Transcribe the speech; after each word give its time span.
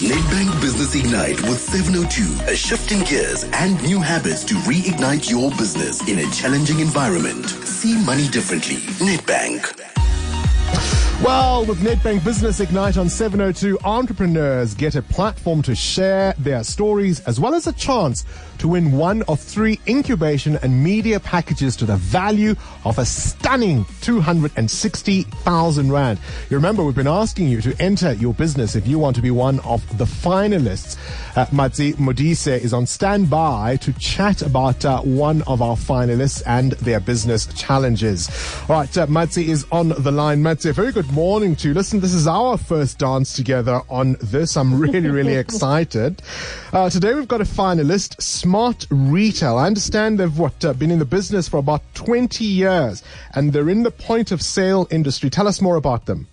Nedbank 0.00 0.60
Business 0.60 0.94
Ignite 0.94 1.40
with 1.42 1.60
702, 1.60 2.50
a 2.50 2.56
shift 2.56 2.92
in 2.92 3.04
gears 3.04 3.44
and 3.52 3.80
new 3.82 4.00
habits 4.00 4.42
to 4.44 4.54
reignite 4.64 5.30
your 5.30 5.50
business 5.50 6.00
in 6.08 6.18
a 6.18 6.30
challenging 6.30 6.80
environment. 6.80 7.46
See 7.46 8.02
money 8.04 8.26
differently. 8.28 8.76
Nedbank. 9.06 9.91
Well, 11.22 11.64
with 11.66 11.78
Nedbank 11.78 12.24
Business 12.24 12.58
Ignite 12.58 12.96
on 12.96 13.08
702, 13.08 13.78
entrepreneurs 13.84 14.74
get 14.74 14.96
a 14.96 15.02
platform 15.02 15.62
to 15.62 15.72
share 15.72 16.34
their 16.36 16.64
stories 16.64 17.20
as 17.20 17.38
well 17.38 17.54
as 17.54 17.68
a 17.68 17.72
chance 17.72 18.24
to 18.58 18.66
win 18.66 18.90
one 18.92 19.22
of 19.22 19.40
three 19.40 19.78
incubation 19.86 20.56
and 20.62 20.82
media 20.82 21.20
packages 21.20 21.76
to 21.76 21.84
the 21.84 21.96
value 21.96 22.56
of 22.84 22.98
a 22.98 23.04
stunning 23.04 23.84
260,000 24.00 25.92
Rand. 25.92 26.18
You 26.50 26.56
remember, 26.56 26.82
we've 26.82 26.94
been 26.94 27.06
asking 27.06 27.48
you 27.48 27.60
to 27.60 27.80
enter 27.80 28.12
your 28.14 28.34
business 28.34 28.74
if 28.74 28.86
you 28.88 28.98
want 28.98 29.14
to 29.16 29.22
be 29.22 29.30
one 29.30 29.60
of 29.60 29.98
the 29.98 30.04
finalists. 30.04 30.96
Uh, 31.36 31.46
Matsi 31.46 31.94
Modise 31.94 32.60
is 32.60 32.72
on 32.72 32.86
standby 32.86 33.76
to 33.78 33.92
chat 33.94 34.42
about 34.42 34.84
uh, 34.84 35.00
one 35.02 35.42
of 35.42 35.62
our 35.62 35.76
finalists 35.76 36.42
and 36.46 36.72
their 36.72 37.00
business 37.00 37.46
challenges. 37.54 38.28
All 38.68 38.76
right, 38.76 38.98
uh, 38.98 39.06
Matsi 39.06 39.48
is 39.48 39.66
on 39.70 39.88
the 39.88 40.10
line. 40.10 40.42
Matsi, 40.42 40.72
very 40.72 40.92
good 40.92 41.11
morning 41.12 41.54
to 41.54 41.68
you. 41.68 41.74
Listen, 41.74 42.00
this 42.00 42.14
is 42.14 42.26
our 42.26 42.56
first 42.56 42.98
dance 42.98 43.34
together 43.34 43.82
on 43.90 44.16
this. 44.22 44.56
I'm 44.56 44.80
really, 44.80 45.10
really 45.10 45.34
excited. 45.44 46.22
Uh, 46.72 46.88
today 46.88 47.14
we've 47.14 47.28
got 47.28 47.42
a 47.42 47.44
finalist, 47.44 48.20
Smart 48.20 48.86
Retail. 48.90 49.58
I 49.58 49.66
understand 49.66 50.18
they've 50.18 50.38
what 50.38 50.64
uh, 50.64 50.72
been 50.72 50.90
in 50.90 50.98
the 50.98 51.04
business 51.04 51.48
for 51.48 51.58
about 51.58 51.82
20 51.94 52.44
years, 52.44 53.02
and 53.34 53.52
they're 53.52 53.68
in 53.68 53.82
the 53.82 53.90
point 53.90 54.32
of 54.32 54.40
sale 54.40 54.88
industry. 54.90 55.28
Tell 55.28 55.46
us 55.46 55.60
more 55.60 55.76
about 55.76 56.06
them. 56.06 56.28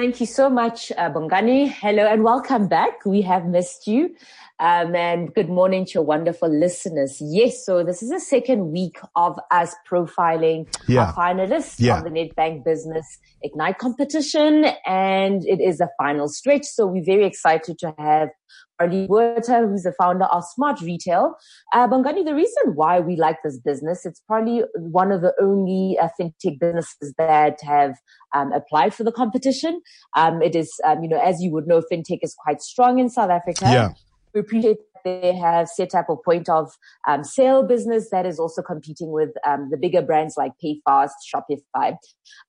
Thank 0.00 0.18
you 0.18 0.24
so 0.24 0.48
much, 0.48 0.90
uh, 0.92 1.10
Bongani. 1.10 1.70
Hello 1.70 2.06
and 2.06 2.24
welcome 2.24 2.68
back. 2.68 3.04
We 3.04 3.20
have 3.20 3.44
missed 3.44 3.86
you. 3.86 4.16
Um, 4.58 4.96
and 4.96 5.34
good 5.34 5.50
morning 5.50 5.84
to 5.84 5.92
your 5.92 6.04
wonderful 6.04 6.48
listeners. 6.48 7.18
Yes, 7.20 7.66
so 7.66 7.84
this 7.84 8.02
is 8.02 8.08
the 8.08 8.18
second 8.18 8.72
week 8.72 8.98
of 9.14 9.38
us 9.50 9.74
profiling 9.86 10.74
yeah. 10.88 11.04
our 11.04 11.12
finalists 11.12 11.74
yeah. 11.78 11.98
of 11.98 12.04
the 12.04 12.08
Nedbank 12.08 12.64
Business 12.64 13.18
Ignite 13.42 13.76
competition, 13.76 14.64
and 14.86 15.44
it 15.46 15.60
is 15.60 15.82
a 15.82 15.90
final 15.98 16.28
stretch. 16.28 16.64
So 16.64 16.86
we're 16.86 17.04
very 17.04 17.26
excited 17.26 17.78
to 17.80 17.94
have 17.98 18.30
Marlene 18.80 19.08
Botha, 19.08 19.66
who's 19.66 19.82
the 19.82 19.92
founder 19.92 20.24
of 20.26 20.44
Smart 20.44 20.80
Retail. 20.80 21.34
Uh, 21.72 21.86
Bongani, 21.86 22.24
the 22.24 22.34
reason 22.34 22.74
why 22.74 23.00
we 23.00 23.16
like 23.16 23.38
this 23.44 23.58
business, 23.58 24.06
it's 24.06 24.20
probably 24.26 24.62
one 24.74 25.12
of 25.12 25.20
the 25.20 25.34
only 25.40 25.98
uh, 25.98 26.08
fintech 26.18 26.58
businesses 26.58 27.14
that 27.18 27.60
have 27.62 27.96
um, 28.34 28.52
applied 28.52 28.94
for 28.94 29.04
the 29.04 29.12
competition. 29.12 29.80
Um, 30.16 30.42
it 30.42 30.54
is, 30.54 30.72
um, 30.84 31.02
you 31.02 31.08
know, 31.08 31.20
as 31.20 31.42
you 31.42 31.50
would 31.52 31.66
know, 31.66 31.82
fintech 31.92 32.20
is 32.22 32.34
quite 32.34 32.62
strong 32.62 32.98
in 32.98 33.10
South 33.10 33.30
Africa. 33.30 33.64
Yeah. 33.64 33.88
We 34.34 34.40
appreciate 34.40 34.78
that 35.04 35.22
they 35.22 35.34
have 35.34 35.68
set 35.68 35.94
up 35.94 36.08
a 36.08 36.16
point 36.16 36.48
of 36.48 36.70
um, 37.08 37.24
sale 37.24 37.62
business 37.62 38.10
that 38.10 38.26
is 38.26 38.38
also 38.38 38.62
competing 38.62 39.10
with 39.10 39.30
um, 39.46 39.68
the 39.70 39.76
bigger 39.76 40.02
brands 40.02 40.34
like 40.36 40.52
PayFast, 40.62 41.10
Shopify. 41.34 41.96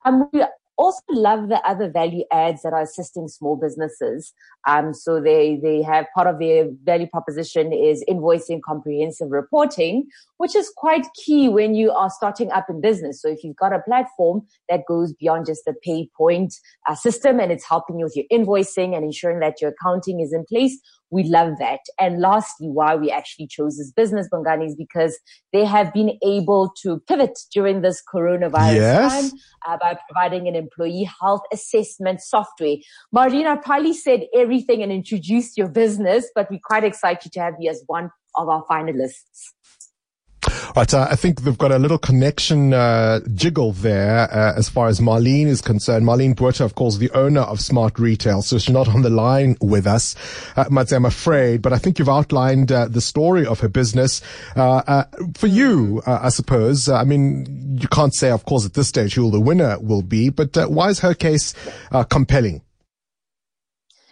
Um, 0.05 0.29
we 0.31 0.43
also 0.77 1.01
love 1.09 1.49
the 1.49 1.61
other 1.67 1.89
value 1.89 2.23
adds 2.31 2.63
that 2.63 2.73
are 2.73 2.81
assisting 2.81 3.27
small 3.27 3.55
businesses. 3.55 4.33
Um, 4.67 4.93
so 4.93 5.21
they, 5.21 5.59
they 5.61 5.81
have 5.81 6.05
part 6.15 6.27
of 6.27 6.39
their 6.39 6.69
value 6.83 7.07
proposition 7.07 7.71
is 7.73 8.03
invoicing 8.09 8.61
comprehensive 8.65 9.31
reporting, 9.31 10.07
which 10.37 10.55
is 10.55 10.71
quite 10.75 11.05
key 11.23 11.49
when 11.49 11.75
you 11.75 11.91
are 11.91 12.09
starting 12.09 12.51
up 12.51 12.65
in 12.69 12.81
business. 12.81 13.21
So 13.21 13.29
if 13.29 13.43
you've 13.43 13.55
got 13.55 13.73
a 13.73 13.79
platform 13.79 14.41
that 14.69 14.85
goes 14.87 15.13
beyond 15.13 15.45
just 15.45 15.65
the 15.65 15.73
pay 15.83 16.09
point 16.17 16.53
uh, 16.87 16.95
system 16.95 17.39
and 17.39 17.51
it's 17.51 17.67
helping 17.67 17.99
you 17.99 18.05
with 18.05 18.15
your 18.15 18.25
invoicing 18.31 18.95
and 18.95 19.03
ensuring 19.03 19.39
that 19.39 19.61
your 19.61 19.71
accounting 19.71 20.19
is 20.19 20.33
in 20.33 20.45
place, 20.45 20.79
we 21.11 21.23
love 21.23 21.57
that. 21.59 21.81
And 21.99 22.19
lastly, 22.19 22.67
why 22.67 22.95
we 22.95 23.11
actually 23.11 23.47
chose 23.47 23.77
this 23.77 23.91
business, 23.91 24.27
Bongani, 24.33 24.67
is 24.67 24.75
because 24.75 25.19
they 25.51 25.65
have 25.65 25.93
been 25.93 26.17
able 26.23 26.73
to 26.81 26.99
pivot 27.07 27.37
during 27.53 27.81
this 27.81 28.01
coronavirus 28.13 28.75
yes. 28.75 29.11
time 29.11 29.39
uh, 29.67 29.77
by 29.77 29.97
providing 30.09 30.47
an 30.47 30.55
employee 30.55 31.09
health 31.19 31.41
assessment 31.51 32.21
software. 32.21 32.77
Marlene, 33.13 33.45
I 33.45 33.57
probably 33.57 33.93
said 33.93 34.21
everything 34.33 34.81
and 34.81 34.91
introduced 34.91 35.57
your 35.57 35.67
business, 35.67 36.31
but 36.33 36.49
we're 36.49 36.59
quite 36.63 36.85
excited 36.85 37.31
to 37.33 37.39
have 37.41 37.55
you 37.59 37.69
as 37.69 37.83
one 37.87 38.09
of 38.37 38.47
our 38.47 38.63
finalists. 38.65 39.51
Right, 40.73 40.93
uh, 40.93 41.07
I 41.11 41.17
think 41.17 41.41
they've 41.41 41.57
got 41.57 41.73
a 41.73 41.79
little 41.79 41.97
connection 41.97 42.73
uh, 42.73 43.19
jiggle 43.33 43.73
there 43.73 44.31
uh, 44.31 44.53
as 44.55 44.69
far 44.69 44.87
as 44.87 45.01
Marlene 45.01 45.47
is 45.47 45.61
concerned. 45.61 46.05
Marlene 46.05 46.33
Botha, 46.33 46.63
of 46.63 46.75
course, 46.75 46.97
the 46.97 47.11
owner 47.11 47.41
of 47.41 47.59
Smart 47.59 47.99
Retail, 47.99 48.41
so 48.41 48.57
she's 48.57 48.73
not 48.73 48.87
on 48.87 49.01
the 49.01 49.09
line 49.09 49.57
with 49.59 49.85
us, 49.85 50.15
uh, 50.55 50.65
I'm 50.69 51.05
afraid. 51.05 51.61
But 51.61 51.73
I 51.73 51.77
think 51.77 51.99
you've 51.99 52.07
outlined 52.07 52.71
uh, 52.71 52.87
the 52.87 53.01
story 53.01 53.45
of 53.45 53.59
her 53.59 53.67
business. 53.67 54.21
Uh, 54.55 55.03
for 55.35 55.47
you, 55.47 56.01
I 56.05 56.29
suppose, 56.29 56.87
I 56.87 57.03
mean, 57.03 57.77
you 57.81 57.89
can't 57.89 58.15
say, 58.15 58.31
of 58.31 58.45
course, 58.45 58.65
at 58.65 58.73
this 58.73 58.87
stage 58.87 59.15
who 59.15 59.29
the 59.29 59.41
winner 59.41 59.77
will 59.79 60.03
be, 60.03 60.29
but 60.29 60.55
why 60.71 60.89
is 60.89 60.99
her 60.99 61.13
case 61.13 61.53
compelling? 62.09 62.61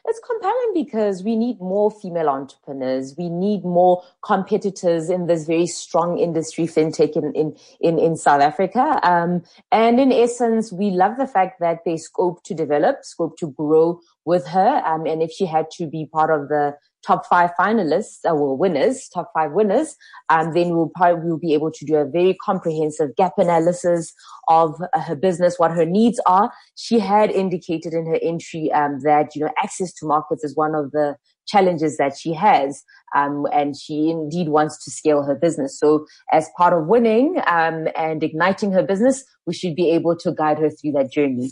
It's 0.09 0.20
compelling 0.25 0.72
because 0.74 1.24
we 1.24 1.36
need 1.36 1.62
more 1.62 1.92
female 1.92 2.30
entrepreneurs. 2.30 3.14
We 3.16 3.30
need 3.30 3.64
more 3.64 4.03
competitors 4.24 5.08
in 5.08 5.28
this 5.28 5.46
very 5.46 5.68
strong 5.68 6.18
industry, 6.18 6.66
fintech 6.66 7.16
in, 7.16 7.31
in, 7.36 7.56
in, 7.80 8.00
in 8.00 8.16
South 8.16 8.42
Africa. 8.42 9.00
Um, 9.03 9.44
and 9.72 10.00
in 10.00 10.12
essence, 10.12 10.74
we 10.74 10.90
love 10.90 11.18
the 11.18 11.28
fact 11.28 11.59
that 11.59 11.81
there's 11.86 12.06
scope 12.06 12.44
to 12.46 12.56
develop, 12.56 13.06
scope 13.06 13.38
to 13.38 13.52
grow 13.52 14.00
with 14.25 14.47
her. 14.47 14.81
Um, 14.84 15.06
and 15.06 15.22
if 15.22 15.31
she 15.31 15.46
had 15.46 15.70
to 15.74 15.86
be 15.86 16.08
part 16.08 16.31
of 16.31 16.50
the 16.50 16.76
top 17.06 17.26
five 17.26 17.52
finalists 17.60 18.20
uh, 18.26 18.30
or 18.30 18.58
winners, 18.58 19.08
top 19.14 19.32
five 19.34 19.52
winners, 19.52 19.96
um, 20.30 20.54
then 20.54 20.76
we'll 20.76 20.92
probably 20.96 21.22
we'll 21.24 21.38
be 21.38 21.54
able 21.54 21.72
to 21.72 21.86
do 21.86 21.96
a 21.96 22.06
very 22.06 22.36
comprehensive 22.44 23.16
gap 23.16 23.34
analysis 23.38 24.14
of 24.48 24.76
uh, 24.94 25.02
her 25.02 25.16
business, 25.16 25.58
what 25.58 25.72
her 25.72 25.86
needs 25.86 26.20
are. 26.26 26.52
She 26.76 27.00
had 27.00 27.32
indicated 27.32 27.94
in 27.94 28.06
her 28.06 28.20
entry 28.22 28.72
um, 28.72 29.00
that 29.04 29.36
you 29.36 29.42
know 29.42 29.52
access 29.62 29.94
to 29.96 30.06
markets 30.06 30.44
is 30.44 30.56
one 30.56 30.76
of 30.76 30.92
the 30.92 31.16
challenges 31.48 31.98
that 31.98 32.18
she 32.18 32.34
has, 32.34 32.84
um, 33.16 33.46
and 33.52 33.76
she 33.76 34.09
indeed 34.09 34.50
wants 34.50 34.84
to 34.86 34.92
scale 34.92 35.24
her 35.24 35.36
business. 35.36 35.80
So, 35.80 36.06
as 36.32 36.50
part 36.58 36.74
of 36.74 36.88
winning 36.88 37.38
um, 37.48 37.88
and 37.96 38.24
igniting 38.24 38.72
her 38.74 38.84
business, 38.84 39.24
we 39.46 39.54
should 39.54 39.76
be 39.76 39.92
able 39.92 40.16
to 40.18 40.32
guide 40.32 40.59
her 40.59 40.70
through 40.70 40.92
that 40.94 41.12
journey. 41.12 41.52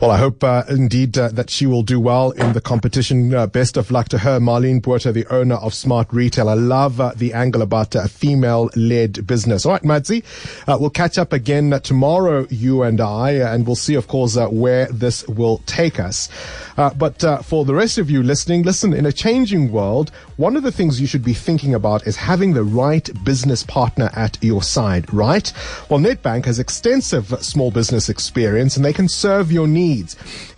Well, 0.00 0.10
I 0.10 0.18
hope 0.18 0.42
uh, 0.42 0.64
indeed 0.68 1.16
uh, 1.16 1.28
that 1.28 1.50
she 1.50 1.66
will 1.66 1.82
do 1.82 2.00
well 2.00 2.32
in 2.32 2.52
the 2.52 2.60
competition. 2.60 3.32
Uh, 3.32 3.46
best 3.46 3.76
of 3.76 3.92
luck 3.92 4.08
to 4.08 4.18
her, 4.18 4.40
Marlene 4.40 4.82
Botha, 4.82 5.12
the 5.12 5.26
owner 5.32 5.54
of 5.54 5.72
Smart 5.72 6.12
Retail. 6.12 6.48
I 6.48 6.54
love 6.54 7.00
uh, 7.00 7.12
the 7.14 7.32
angle 7.32 7.62
about 7.62 7.94
a 7.94 8.08
female-led 8.08 9.24
business. 9.26 9.64
All 9.64 9.72
right, 9.72 9.84
Matsi, 9.84 10.24
uh, 10.66 10.76
we'll 10.80 10.90
catch 10.90 11.16
up 11.16 11.32
again 11.32 11.78
tomorrow, 11.82 12.46
you 12.50 12.82
and 12.82 13.00
I, 13.00 13.32
and 13.32 13.66
we'll 13.66 13.76
see, 13.76 13.94
of 13.94 14.08
course, 14.08 14.36
uh, 14.36 14.48
where 14.48 14.86
this 14.86 15.26
will 15.28 15.58
take 15.66 16.00
us. 16.00 16.28
but 16.76 17.22
for 17.44 17.64
the 17.64 17.74
rest 17.74 17.96
of 17.96 18.10
you 18.10 18.22
listening, 18.22 18.64
listen, 18.64 18.92
in 18.92 19.06
a 19.06 19.12
changing 19.12 19.70
world, 19.70 20.10
one 20.36 20.56
of 20.56 20.64
the 20.64 20.72
things 20.72 21.00
you 21.00 21.06
should 21.06 21.24
be 21.24 21.34
thinking 21.34 21.72
about 21.72 22.06
is 22.06 22.16
having 22.16 22.54
the 22.54 22.64
right 22.64 23.08
business 23.24 23.62
partner 23.62 24.10
at 24.14 24.36
your 24.42 24.62
side, 24.62 25.12
right? 25.14 25.52
Well, 25.88 26.00
Nedbank 26.00 26.46
has 26.46 26.58
extensive 26.58 27.26
small 27.44 27.70
business 27.70 28.08
experience 28.08 28.76
and 28.76 28.84
they 28.84 28.92
can 28.92 29.08
serve 29.08 29.52
your 29.52 29.68
needs. 29.68 29.83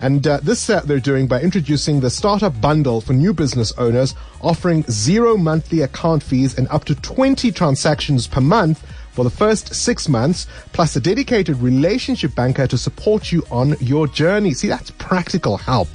And 0.00 0.26
uh, 0.26 0.38
this 0.42 0.70
uh, 0.70 0.80
they're 0.80 1.00
doing 1.00 1.26
by 1.26 1.40
introducing 1.40 2.00
the 2.00 2.10
startup 2.10 2.60
bundle 2.60 3.00
for 3.00 3.12
new 3.12 3.32
business 3.32 3.72
owners, 3.78 4.14
offering 4.40 4.84
zero 4.90 5.36
monthly 5.36 5.82
account 5.82 6.22
fees 6.22 6.56
and 6.56 6.68
up 6.68 6.84
to 6.84 6.94
20 6.94 7.50
transactions 7.52 8.26
per 8.26 8.40
month 8.40 8.84
for 9.16 9.24
the 9.24 9.30
first 9.30 9.74
six 9.74 10.10
months, 10.10 10.46
plus 10.74 10.94
a 10.94 11.00
dedicated 11.00 11.56
relationship 11.56 12.34
banker 12.34 12.66
to 12.66 12.76
support 12.76 13.32
you 13.32 13.42
on 13.50 13.74
your 13.80 14.06
journey. 14.06 14.52
See, 14.52 14.68
that's 14.68 14.90
practical 14.92 15.56
help. 15.56 15.88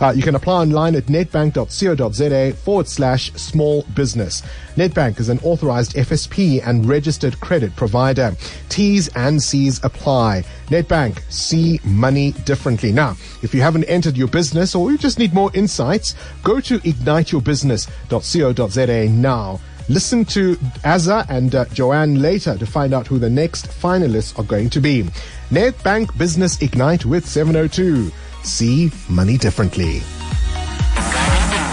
Uh, 0.00 0.14
you 0.16 0.22
can 0.22 0.34
apply 0.34 0.62
online 0.62 0.96
at 0.96 1.04
nedbank.co.za 1.04 2.54
forward 2.54 2.88
slash 2.88 3.30
small 3.34 3.82
business. 3.94 4.42
Nedbank 4.76 5.20
is 5.20 5.28
an 5.28 5.38
authorized 5.40 5.92
FSP 5.92 6.66
and 6.66 6.88
registered 6.88 7.38
credit 7.40 7.76
provider. 7.76 8.34
T's 8.70 9.08
and 9.08 9.42
C's 9.42 9.84
apply. 9.84 10.44
Nedbank, 10.68 11.20
see 11.30 11.78
money 11.84 12.32
differently. 12.46 12.90
Now, 12.90 13.16
if 13.42 13.54
you 13.54 13.60
haven't 13.60 13.84
entered 13.84 14.16
your 14.16 14.28
business 14.28 14.74
or 14.74 14.90
you 14.90 14.96
just 14.96 15.18
need 15.18 15.34
more 15.34 15.50
insights, 15.52 16.14
go 16.42 16.58
to 16.60 16.78
igniteyourbusiness.co.za 16.78 19.08
now. 19.10 19.60
Listen 19.88 20.24
to 20.26 20.56
Azza 20.84 21.26
and 21.28 21.54
uh, 21.54 21.64
Joanne 21.66 22.20
later 22.22 22.56
to 22.56 22.66
find 22.66 22.94
out 22.94 23.06
who 23.06 23.18
the 23.18 23.30
next 23.30 23.66
finalists 23.68 24.38
are 24.38 24.44
going 24.44 24.70
to 24.70 24.80
be. 24.80 25.02
Nedbank 25.50 26.16
Business 26.16 26.60
Ignite 26.62 27.04
with 27.04 27.26
702. 27.26 28.10
See 28.42 28.90
money 29.08 29.36
differently. 29.36 30.02